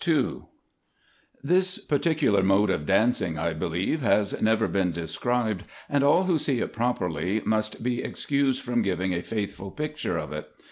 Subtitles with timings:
[0.07, 0.45] 19
[1.43, 6.59] This particular mode of dancing, I believe, has never been described, and all who see
[6.59, 10.49] it properly must be excused from giving a faithful picture of it.